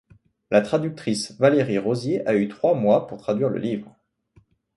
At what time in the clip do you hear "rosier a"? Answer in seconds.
1.77-2.33